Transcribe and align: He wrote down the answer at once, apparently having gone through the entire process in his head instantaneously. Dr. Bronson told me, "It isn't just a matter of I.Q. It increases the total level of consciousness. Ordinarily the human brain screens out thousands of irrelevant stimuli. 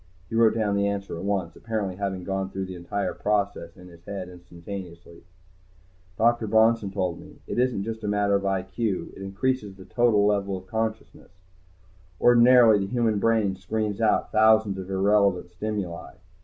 He 0.29 0.35
wrote 0.35 0.55
down 0.55 0.73
the 0.75 0.87
answer 0.87 1.15
at 1.15 1.23
once, 1.23 1.55
apparently 1.55 1.97
having 1.97 2.23
gone 2.23 2.49
through 2.49 2.65
the 2.65 2.73
entire 2.73 3.13
process 3.13 3.77
in 3.77 3.87
his 3.87 4.03
head 4.05 4.29
instantaneously. 4.29 5.21
Dr. 6.17 6.47
Bronson 6.47 6.89
told 6.89 7.19
me, 7.19 7.37
"It 7.45 7.59
isn't 7.59 7.83
just 7.83 8.03
a 8.03 8.07
matter 8.07 8.33
of 8.33 8.43
I.Q. 8.43 9.13
It 9.15 9.21
increases 9.21 9.75
the 9.75 9.85
total 9.85 10.25
level 10.25 10.57
of 10.57 10.65
consciousness. 10.65 11.33
Ordinarily 12.19 12.79
the 12.79 12.87
human 12.91 13.19
brain 13.19 13.55
screens 13.55 14.01
out 14.01 14.31
thousands 14.31 14.79
of 14.79 14.89
irrelevant 14.89 15.51
stimuli. 15.51 16.15